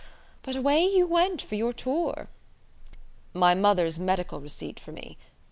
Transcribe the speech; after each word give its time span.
but 0.41 0.55
away 0.55 0.83
you 0.83 1.05
went 1.05 1.43
for 1.43 1.53
your 1.53 1.71
tour." 1.73 2.27
"My 3.35 3.53
mother's 3.53 3.99
medical 3.99 4.39
receipt 4.39 4.79
for 4.79 4.91
me. 4.91 5.15